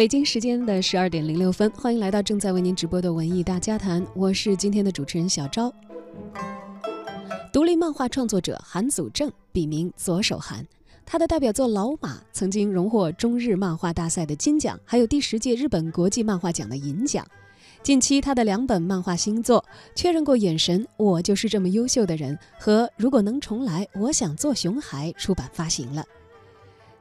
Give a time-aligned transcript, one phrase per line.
[0.00, 5.70] 北京时间的十二点零六分，欢迎来到正在为您直播的文艺大家谈，我是今天的主持人小昭。
[7.52, 10.66] 独立漫画创作者韩祖正，笔名左手韩，
[11.04, 17.22] 他的代表作《老马》曾经荣获中日漫画大赛的金奖，还有第十届日本国际漫画奖的银奖。
[17.82, 19.62] 近期，他的两本漫画新作
[19.94, 26.02] 《确认过眼神》，我就是这么优秀的人和《如果能重来，我想做熊孩》出版发行了。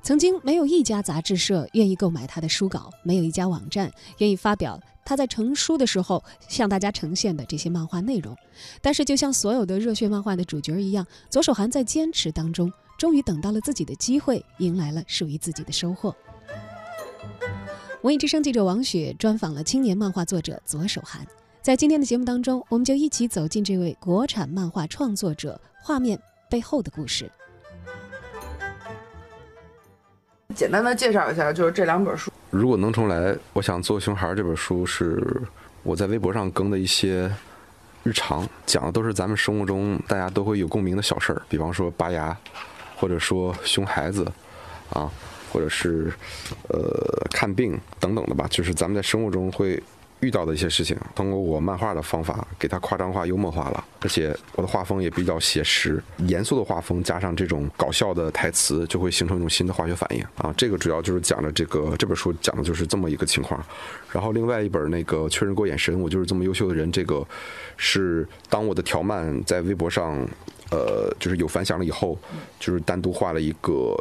[0.10, 8.36] 曾经没有一家杂志社愿意购买他的书稿，没有一家网站愿意发表他在成书的时候向大家呈现的这些漫画内容。
[8.82, 16.16] 但是，就像所有的热血漫画的主角一样，左手寒在坚持当中，终于等到了自己的机会，迎来了属于自己的收获。
[18.02, 21.24] 文艺之声记者王雪专访了青年漫画作者左手寒，
[21.62, 27.32] 在今天的节目当中，我们就一起走进这位国产漫画创作者画面背后的故事。
[30.56, 32.32] 简单的介绍一下，就是这两本书。
[32.50, 35.42] 如果能重来，我想做熊孩这本书是
[35.84, 37.32] 我在微博上更的一些
[38.04, 42.36] 日常，讲的都是咱们生活中大家都会有共鸣的小事儿，比方说拔牙，
[42.96, 44.26] 或者说熊孩子，
[44.92, 45.12] 啊。
[45.52, 46.14] 或者是，
[46.68, 49.82] 呃，看病等等的吧，就是咱们在生活中会
[50.22, 60.54] 遇到的一些事情，通过我漫画的方法给它夸张化、幽默化了，而且我的画风也比较写实，严肃的画风加上这种搞笑的台词，就会形成一种新的化学反应啊。
[60.58, 63.64] 这个主要就是讲的这个这本书讲的就是这么一个情况。
[64.12, 67.26] 然后另外一本那个确认过眼神，我就是这么优秀的人，这个
[67.78, 70.16] 是当我的条漫在微博上，
[70.72, 72.18] 呃，就是有反响了以后，
[72.60, 73.96] 就是单独画了一个。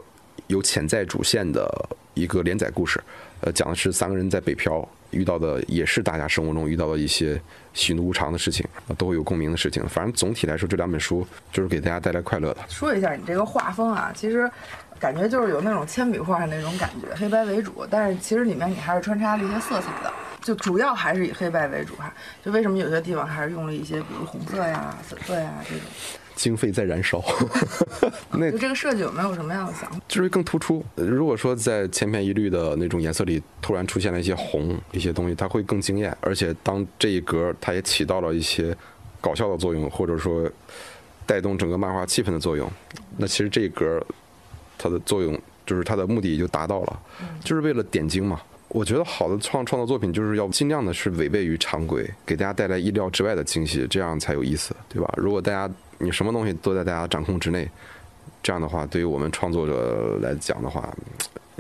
[0.47, 1.69] 有潜在主线的
[2.15, 2.99] 一个连载故事，
[3.43, 7.41] 呃，讲的是三个人在北漂遇到的，也是大家生活中遇到的一些
[7.73, 9.87] 喜怒无常的事情，都会有共鸣的事情。
[9.89, 12.61] 反正总体来说，这两本书就是给大家带来快乐的。
[12.69, 14.51] 说一下你这个画风啊，其实
[14.99, 20.13] 感觉就是有那种铅笔画的那种感觉，黑白为主，但是其实里面你还是穿插了一些色彩的，
[20.43, 22.13] 就主要还是以黑白为主哈。
[22.45, 25.85] 就为什么有些地方还是用了一些，比如红色呀、粉色呀这种。
[26.39, 27.21] 经费在燃烧
[28.31, 30.01] 那这个设计有没有什么样的想法？
[30.07, 30.85] 就是更突出。
[30.95, 36.17] 如果说在千篇一律的那种颜色里，突然出现了一些红一些东西，它会更惊艳。
[36.21, 38.75] 而且当这一格它也起到了一些
[39.21, 40.49] 搞笑的作用，或者说
[41.27, 42.71] 带动整个漫画气氛的作用，
[43.17, 44.01] 那其实这一格
[44.79, 47.01] 它的作用就是它的目的就达到了，
[47.43, 48.41] 就是为了点睛嘛。
[48.69, 55.13] 我觉得好的创创作作品就是要尽量的是违背于常规，给大家带来意料之外的惊喜，这样才有意思，对吧？
[55.17, 57.69] 如果大家你什么东西都在大家掌控之内，
[58.43, 60.93] 这样的话，对于我们创作者来讲的话，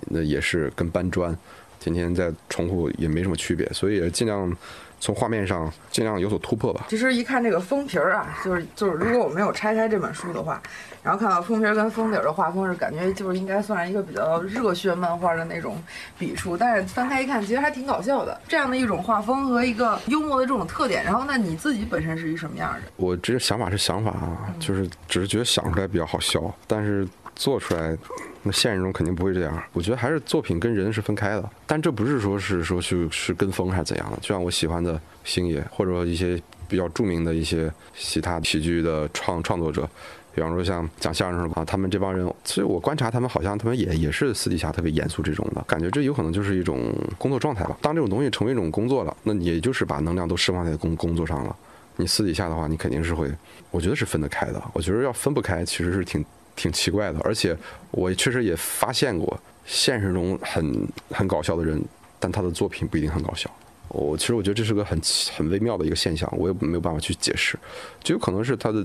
[0.08, 1.36] 那也是跟搬砖，
[1.78, 4.56] 天天在重复也没什么区别，所以也尽量。
[5.00, 6.86] 从画面上尽量有所突破吧。
[6.88, 10.60] 其实一看这个封皮儿啊，就是就是，如果我没有拆开这本书的话，
[11.02, 15.80] 然后看到封皮儿跟封底儿的画风，是感觉就是应该算是一个比较热血漫画的那种
[16.18, 16.56] 笔触。
[16.56, 18.40] 但是翻开一看，其实还挺搞笑的。
[18.48, 22.80] 这样的一种画风和一个幽默的这种特点，然后那你自己本身是一什么样的？
[22.96, 27.96] 我这想法是想法啊，就是只是觉得想出来比较好笑，但是做出来。
[28.48, 31.50] 那现实中肯定不会这样，我觉得还是作品跟人是分开的。
[31.66, 34.16] 但这不是说是说去是跟风还是怎样的。
[34.22, 39.86] 就像我喜欢的星爷，或者说一些比较著名的一些其他喜剧的创创作者，
[40.34, 45.90] 比方说像讲相声啊，他们这帮人，其实我观察他们好像他们也也是私底下特别严肃这种的感觉。
[45.90, 47.76] 这有可能就是一种工作状态吧。
[47.82, 51.54] 当这种东西成为一种工作了，那也就是把能量都释放在工工作上了。
[51.96, 53.30] 你私底下的话，你肯定是会，
[53.70, 54.62] 我觉得是分得开的。
[54.72, 56.24] 我觉得要分不开，其实是挺。
[56.58, 57.56] 挺奇怪的，而且
[57.92, 61.80] 我确实也发现过，现实中很很搞笑的人，
[62.18, 63.48] 但他的作品不一定很搞笑。
[63.88, 65.00] 我其实我觉得这是个很
[65.34, 67.56] 很微妙的一个现象，我也没有办法去解释，
[68.02, 68.84] 就有可能是他的。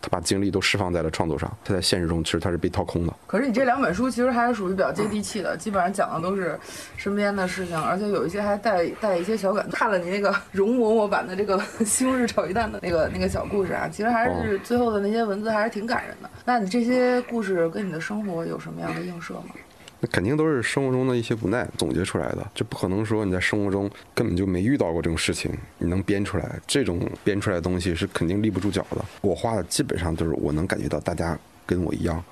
[0.00, 3.12] 他把精力都释放在了创作上，他在现实中其实他是被掏空的。
[3.26, 6.58] 可是你这两本书其实还是属于比较接地气的，基本上讲的都是
[6.96, 9.68] 身边的事情，而且有一些还带带一些小感。
[9.70, 16.30] 看了你那个容嬷嬷版的这个西红柿炒鸡蛋的那个 那个小故事啊，其实还是最后的那些文字还是挺感人的。
[16.44, 19.50] 那你这些故事跟你的生活有什么样的映射吗？
[20.00, 29.04] 那肯定都是生活中的一些无奈总结出来的，就不可能说你在生活中根本就没遇到过这种事情，你能编出来这种编出来的东西是肯定立不住脚的。
[29.20, 31.36] 我画的基本上都是我能感觉到大家
[31.66, 32.22] 跟我一样，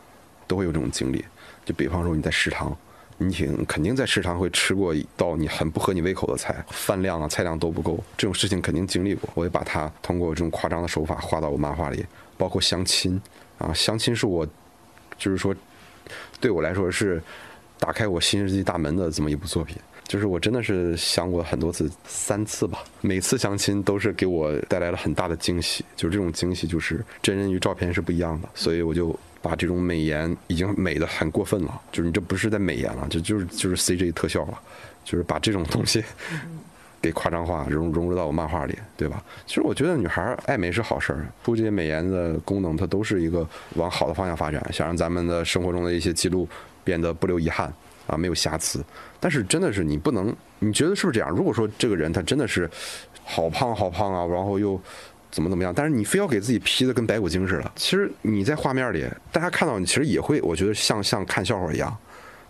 [0.47, 1.25] 都会有这种经历。
[1.65, 2.77] 就比方说你在食堂，
[3.19, 9.29] 你挺肯定在食堂会吃过一道你很不合你胃口的菜，饭量啊菜量都不够，这种事情肯定经历过。
[9.35, 12.07] 我也把它通过这种夸张的手法画到我漫画里，
[12.39, 13.21] 包括相亲
[13.59, 14.47] 啊，相亲是我
[15.19, 15.53] 就是说
[16.41, 17.21] 对我来说是。
[17.79, 22.83] 打开我新世纪大门的这么一部作品，就是我真的是想过很多次，三次吧。
[23.01, 29.19] 每次相亲都是给我带来了很大的惊喜，就是这种惊喜，就是真人与照片是不一样的，所以我就。
[29.43, 34.59] 把这种美颜已经美的很过分了，就是你这不是在美颜了，就就是就是 CG 特效了，
[35.05, 36.03] 就是把这种东西
[37.01, 39.23] 给夸张化，融融入到我漫画里，对吧？
[39.47, 46.49] 其实我觉得女孩爱美是好事儿，出这些美颜的功能，它都是一个往好的方向发展，想让咱们的生活中的一些记录
[46.87, 47.73] 变得不留遗憾
[48.07, 48.83] 啊，没有瑕疵。
[49.19, 51.29] 但是真的是你不能，你觉得是不是这样？
[51.35, 52.71] 如果说这个人他真的是
[53.25, 54.81] 好胖好胖啊，然后又
[55.33, 61.95] 怎么怎么样，但是你非要给自己 P 的跟白骨精似的，其实你在画面里大家看到你，其实也会，我觉得像像看笑话一样。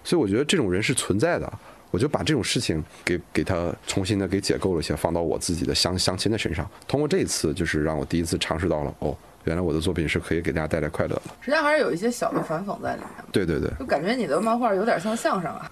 [0.04, 1.52] 所以我觉得这种人是存在的，
[1.90, 6.68] 我就把这种事情给给他重新的给解构了一些，放到我自己的相相亲的身上。
[6.86, 9.16] 通过这一次，就是让我第一次尝试到了，哦，
[9.46, 11.22] 原来我的作品是可以给大家带来快乐的。
[11.40, 13.08] 实际上还是有一些小的反讽在里面。
[13.32, 15.70] 对对对，就感觉你的漫画有点像相声啊。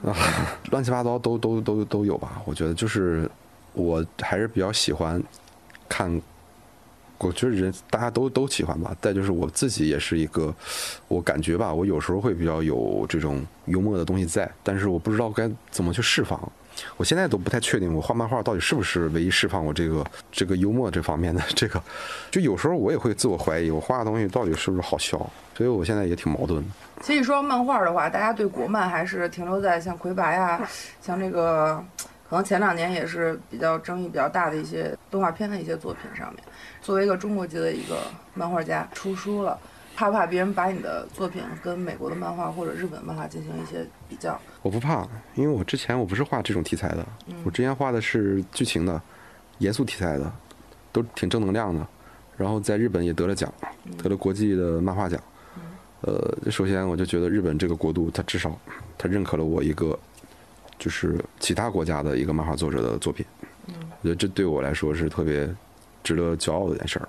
[0.71, 2.41] 乱七八糟都都都都有吧。
[2.45, 3.31] 我觉得就是
[3.73, 5.23] 我还是比较喜欢
[5.89, 6.21] 看，
[7.19, 8.95] 我觉得人大家都都喜欢吧。
[9.01, 10.55] 再就是我自己也是一个，
[11.09, 16.41] 我感觉吧，我有时候会比较有这种幽默的东西在，但是我不知道该怎么去释放。
[16.97, 21.81] 我现在都不太确定，我画漫画到底是不是唯一释放我这个这个幽默这方面的这个。
[22.33, 25.17] 就有时候我也会自我怀疑，我画的东西到底是不是好笑？
[25.57, 26.69] 所以我现在也挺矛盾的。
[27.01, 30.69] 其实说漫画的话，大家对国漫还是停留在像魁拔呀，
[31.01, 31.81] 像这个，
[32.35, 36.43] 可能前两年也是比较争议比较大的一些动画片的一些作品上面。
[36.83, 37.97] 作为一个中国籍的一个
[38.35, 39.57] 漫画家，出书了，
[39.95, 44.37] 怕不怕别人把你的作品跟美国的漫画或者日本漫画进行一些比较？
[44.63, 47.07] 我不怕，因为我之前我不是画这种题材的，
[47.45, 49.01] 我之前画的是剧情的、
[49.59, 50.33] 严肃题材的，
[50.91, 51.87] 都挺正能量的。
[52.37, 53.55] 然后在日本也得了奖，
[54.03, 55.21] 得了国际的漫画奖。
[56.01, 58.59] 呃，首先我就觉得日本这个国度，它至少
[58.99, 59.97] 它认可了我一个，
[60.79, 63.25] 就是其他国家的一个漫画作者的作品。
[63.67, 65.49] 我觉得这对我来说是特别
[66.03, 67.09] 值得骄傲的一件事儿，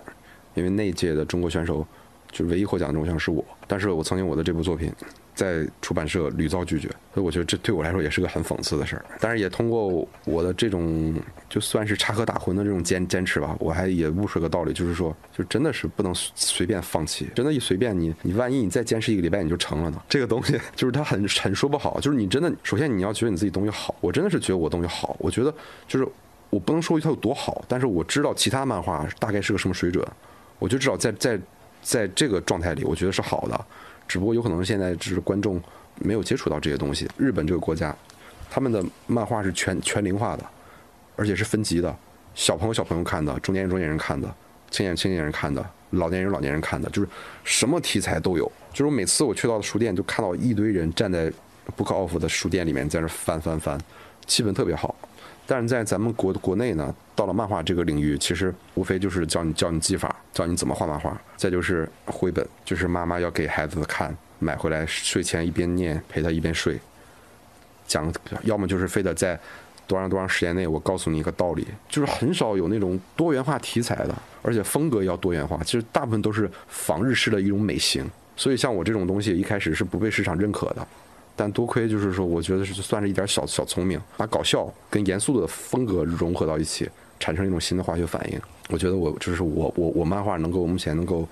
[0.54, 1.86] 因为那一届的中国选手，
[2.32, 3.44] 就是唯一获奖的中国选手是我。
[3.68, 4.92] 但是我曾经我的这部作品
[5.34, 9.04] 在出版社屡遭拒绝，所以我觉得这对我来说也是个很讽刺的事儿。
[9.20, 11.14] 但是也通过我的这种
[11.50, 17.28] 就算是插科打诨的这种坚坚持吧，我还也悟出个道理，就是说，就真的是不能随随便放弃。
[17.36, 20.02] 真的，一随便你，你万一你再坚持一个礼拜你就成了呢？
[20.08, 22.00] 这个东西 就是它很很说不好。
[22.00, 25.18] 就是你真的，首先你要觉得你自己东西好，我真的是觉得我东西好。
[25.20, 25.54] 我觉得
[25.88, 26.08] 就是
[26.52, 30.06] 我不能说它有多好，但是我知道其他漫画大概是个什么水准，
[30.60, 31.40] 我就知道在在
[31.86, 33.66] 在这个状态里，我觉得是好的。
[34.08, 35.62] 只不过有可能现在只是观众
[36.00, 37.08] 没有接触到这些东西。
[37.16, 37.96] 日本这个国家，
[38.50, 40.44] 他们的漫画是全全龄化的，
[41.16, 41.96] 而且是分级的，
[42.34, 44.28] 小朋友小朋友看的，中年人中年人看的，
[44.72, 47.08] 青年青年人看的，老年人老年人看的，就是
[47.44, 48.52] 什么题材都有。
[48.74, 51.32] 就是我每次我去到的书店，就看到一堆人站在
[51.78, 53.80] Book Off 的书店里面在那翻翻翻，
[54.26, 54.96] 气氛特别好。
[55.46, 66.78] 但是在咱们国国内呢，到了漫画这个领域，其实无非就是教你教你技法，教你怎么画漫画，再就是绘本，就是妈妈要给孩子看，买回来睡前一边念陪他一边睡，
[67.88, 69.40] 讲，要么就是非得在
[69.88, 78.06] 多长多长时间内我告诉你一个道理，就是很少有那种多元化题材的，而且风格要多元化，其实大部分都是仿日式的一种美型，
[78.36, 80.86] 所以像我这种东西一开始是不被市场认可的。
[81.38, 88.40] 但多亏就是说，我觉得是算是一点小小聪明，把搞笑跟严肃的风格融合到一起，产生一种新的化学反应。
[88.70, 91.28] 我觉得我就是我我我漫画能够目前能够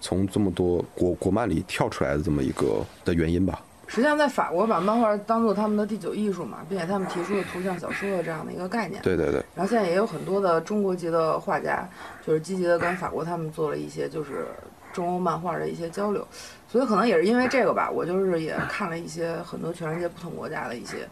[0.00, 3.60] 从这么多国国漫里跳出来的这么一个的原因吧。
[3.88, 9.02] 实际上，在法国把漫画当做他们的第九艺术嘛，并且他们提出了图像小说的这样的一个概念。
[9.02, 9.44] 对对对。
[9.54, 11.86] 然后现在也有很多的中国籍的画家，
[12.26, 14.46] 就是积极的跟法国他们做了一些就是
[14.94, 16.26] 中欧漫画的一些交流。
[16.70, 21.06] 所以可能也是因为这个吧，我就是也看了一些很多全世界不同国家的一些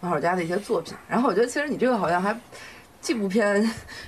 [0.00, 0.94] 漫画家的一些作品。
[1.08, 2.38] 然后我觉得其实你这个好像还
[3.06, 3.64] 既不偏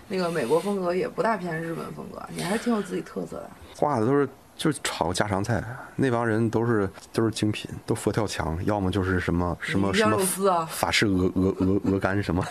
[0.09, 3.49] 那个美国风格，也不大偏日本风格，你还是挺有自己特色的。
[3.77, 5.63] 画的都是就是炒家常菜，
[5.95, 10.19] 那帮人都是都是精品，都佛跳墙，要么就是什么什么什么
[10.67, 12.45] 法式鹅鹅鹅鹅肝什么。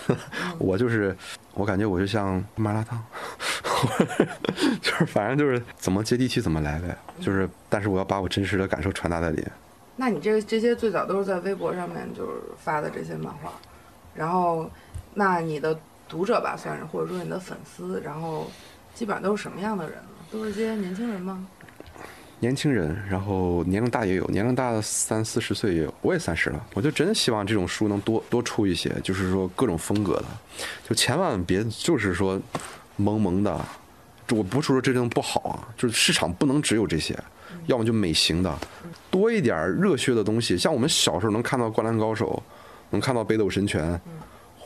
[0.58, 1.14] 我就是
[1.54, 3.04] 我感觉我就像麻辣烫。
[4.82, 9.46] 就是反正就是怎么接地气怎么来呗，就是但是我要把我真实的感受传达在里。
[9.98, 13.52] 那你这这些最早都是在微博上面就是发的这些漫画，
[14.16, 14.72] 然后
[15.14, 15.78] 那你的
[16.08, 18.50] 读者吧算是或者说你的粉丝，然后
[18.94, 20.10] 基本上都是什么样的人呢？
[20.32, 21.48] 都是些年轻人吗？
[22.40, 26.66] 年轻人，然后年龄大也有，年龄大的三四十岁也有，我也三十了。
[26.74, 30.26] 我就真希望这种书能多多出一些，就是说各种风格的，
[30.88, 32.42] 就千万别就是说。
[33.00, 33.64] 萌萌的，
[34.32, 37.16] 我不是说这种不好啊，就是市场不能只有这些，
[37.68, 38.52] 要么就美型的，
[39.12, 40.58] 多一点热血的东西。
[40.58, 42.42] 像我们小时候能看到《灌篮高手》，
[42.90, 43.94] 能看到《北斗神拳》，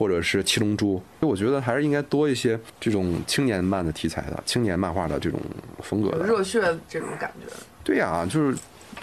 [0.01, 5.39] 或者是《七龙珠》，所以我觉得还是应该多一些这种青年漫的题材的、青年漫画的这种
[5.77, 7.53] 风格的热血这种感觉。
[7.83, 8.57] 对呀，就是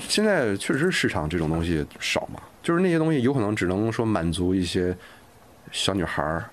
[0.09, 4.93] 现在确实市场这种东西少嘛，就是那些东西有可能只能说满足一些
[5.71, 6.45] 小女孩儿，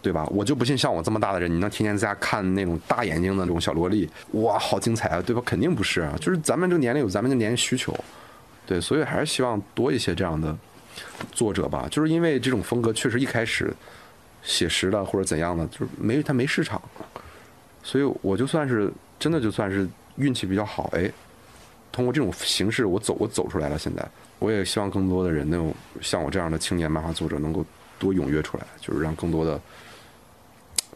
[0.00, 0.26] 对吧？
[0.30, 5.42] 我就不信像我这么大的人，你能天天在家看那种大眼睛的那种小萝莉，哇，好精彩啊，对吧？
[5.44, 7.94] 肯定不是啊，就是咱们这个年龄有咱们的年龄需求，
[8.64, 10.56] 对，所以还是希望多一些这样的
[11.32, 13.72] 作者吧，就是因为这种风格确实一开始
[14.42, 16.80] 写实的或者怎样的，就是没它没市场，
[17.82, 21.10] 所以我就算是真的就算是运气比较好，哎。
[21.92, 23.78] 通过这种形式，我走我走出来了。
[23.78, 24.06] 现在，
[24.38, 25.72] 我也希望更多的人能
[26.02, 27.64] 像我这样的青年漫画作者能够
[27.98, 29.58] 多踊跃出来，就是让更多的，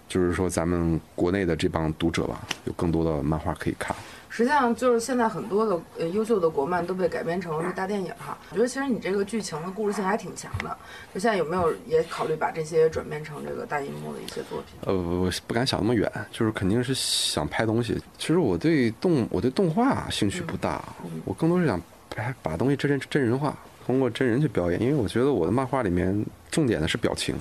[0.07, 3.97] 就是说咱们国内的这帮读者吧，有更多的漫画可以看。
[4.31, 8.39] 实际上，就是现在很多的呃优秀的国漫都被改编成了大电影哈。
[8.51, 10.75] 我觉得其实你这个剧情的故事性还挺强的。
[11.13, 14.79] 就现在有没有也考虑把这些转变成这个大荧幕的一些作品？
[14.87, 18.01] 呃，我不敢想那么远，就是肯定是想拍东西。
[18.19, 20.81] 其实我对动我对动画兴趣不大，
[21.25, 24.81] 我更多是想拍把东西真人真人化，通过真人去表演。
[24.81, 27.35] 因为我觉得我的漫画里面重点的是表情，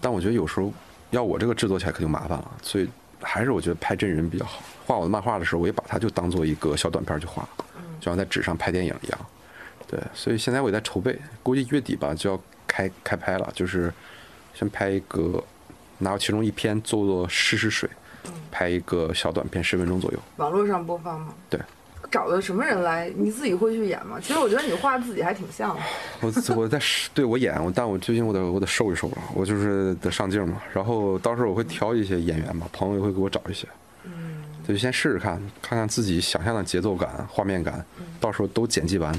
[0.00, 0.72] 但我觉得有时候
[1.10, 2.88] 要我这个制作起来可就麻烦了，所以
[3.24, 4.60] 还是我觉得拍真人比较好。
[4.86, 7.48] 画我的漫画的时候，我也把它就当做一个小短片去画，
[7.98, 9.18] 就像在纸上拍电影一样。
[9.88, 13.92] 对，所以现在我也在筹备，估计月底吧就要开开拍了，就是
[14.54, 15.42] 先拍一个，
[15.98, 17.88] 拿其中一篇做做试试水，
[18.50, 20.18] 拍一个小短片，十分钟左右。
[20.36, 21.34] 网络上播放吗？
[21.48, 21.58] 对。
[22.14, 23.12] 找的什么人来？
[23.16, 24.18] 你自己会去演吗？
[24.22, 25.82] 其实我觉得你画自己还挺像的。
[26.22, 26.80] 我我在
[27.12, 30.62] 对我演，我但我最近我得我得瘦一瘦了，我就是得上镜嘛。
[30.72, 33.66] 然后到时候我会挑一些演员嘛，朋友也会给我找一些。
[34.04, 37.84] 嗯就先试试看，看看自己想象的节奏感、画面感，
[38.20, 39.12] 到时候都剪辑完，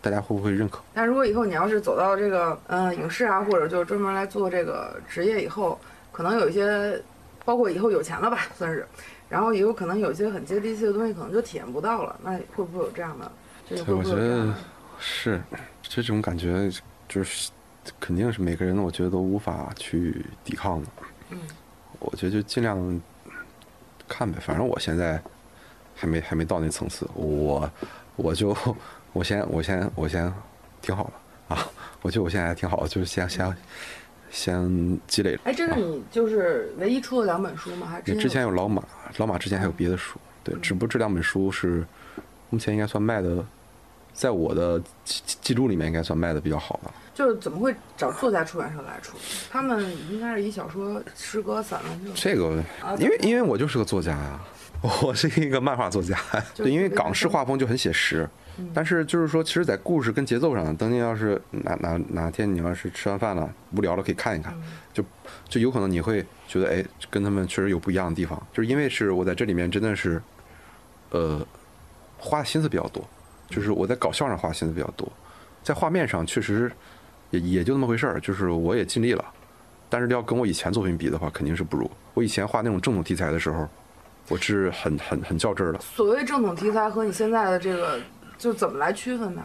[0.00, 0.78] 大家会不会认可？
[0.94, 5.76] 那如果以后你要是走到这个嗯影视啊，或者就是专门来做这个职业以后，
[6.12, 7.02] 可能有一些，
[7.46, 8.86] 包括以后有钱了吧，算是，
[9.30, 12.14] 然后也有可能有一些很接地气的东西，可能就体验不到了。
[12.22, 13.32] 那会不会有这样的？
[13.66, 14.52] 这个我觉得
[14.98, 15.40] 是，
[15.82, 16.70] 这种感觉
[17.08, 17.50] 就是
[17.98, 20.86] 肯定是每个人，我觉得都无法去抵抗的。
[21.30, 21.38] 嗯，
[22.00, 23.00] 我觉得就尽量。
[24.08, 25.20] 看呗，反正我现在
[25.96, 27.68] 还没还没到那层次，我
[28.14, 28.56] 我就
[29.12, 30.32] 我先我先我先
[30.80, 31.68] 挺好了啊，
[32.02, 33.44] 我觉得我现在还挺好，就是先先
[34.36, 35.38] 先积累。
[35.44, 37.86] 哎，这是你就是唯一出的两本书吗？
[37.86, 38.82] 还是之前有老马，
[39.16, 41.82] 老马之前还有别的书，对，只不过这两本书是
[42.50, 43.42] 目前应该算卖的，
[44.12, 46.90] 在我的记记录里面应该算卖的比较好的。
[47.14, 49.16] 就是怎么会找作家出版社来出？
[49.50, 52.62] 他们应该是以小说、诗歌、散文这个，
[52.98, 54.38] 因为因为我就是个作家呀，
[55.02, 56.14] 我是一个漫画作家。
[56.54, 58.28] 对，因为港式画风就很写实，
[58.74, 64.54] 但是就是说，其实，在故事跟节奏上，等你要是哪哪哪天你要是吃完饭了无聊了，可以看一看，
[64.92, 65.04] 就
[65.48, 68.40] 就有可能你会觉得，哎，跟他们确实有不一样的地方。
[68.52, 70.22] 就是因为是我在这里面真的是，
[71.10, 71.46] 呃，
[72.18, 73.06] 花的心思比较多，
[73.48, 75.10] 就是我在搞笑上花心思比较多，
[75.62, 76.70] 在画面上确实。
[77.30, 79.24] 也也就那么回事儿，就是我也尽力了，
[79.90, 81.90] 但是要跟我以前作品比的话，肯定是不如。
[82.14, 83.68] 我以前画那种正统题材的时候，
[84.28, 85.80] 我是很很很较真儿的。
[85.80, 87.98] 所谓正统题材和你现在的这个，
[88.38, 89.42] 就怎么来区分呢？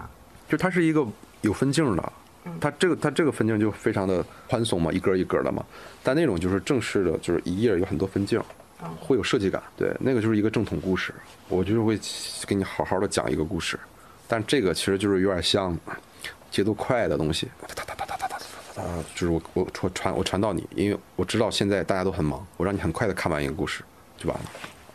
[0.50, 1.06] 就它是一个
[1.42, 2.14] 有分镜的，
[2.60, 5.66] 它这个它这个分镜就非常的宽松嘛，一格一格的嘛。
[6.04, 8.42] 但那种就是正式的，就是一页有很多分镜，
[9.00, 9.62] 会有设计感。
[9.78, 11.14] 对，那个就是一个正统故事，
[11.48, 12.00] 我就是会
[12.48, 13.80] 给你好好的讲一个故事。
[14.28, 15.78] 但这个其实就是有点像。
[16.52, 18.38] 节奏快的东西，哒哒哒哒哒哒哒
[18.76, 18.84] 哒哒，
[19.16, 23.86] 就是我我传传我传到你，因为我知道现在大家都很忙，我让你很快的看完一个故事
[24.18, 24.46] 就完了。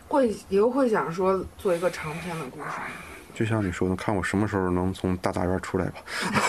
[0.07, 2.65] 会以后会想说做一个长篇的故事。
[3.37, 6.01] 就像你说的，看我什么时候能从大杂院出来吧。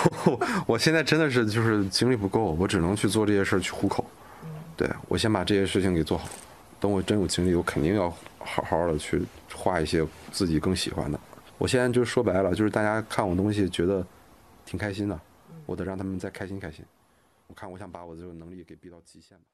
[0.67, 4.03] 我现在真的是就是精力不够，我只能去做这些事儿去糊口。
[4.75, 6.27] 对我先把这些事情给做好，
[6.81, 9.23] 等我真有精力，我肯定要好好的去
[9.55, 11.21] 画一些自己更喜欢的。
[11.59, 14.03] 我现在就说白了，就是大家看我东西觉得。
[14.65, 15.19] 挺开心的，
[15.65, 16.85] 我得让他们再开心开心。
[17.47, 19.45] 我看，我想把我这个能力给逼到极限吧。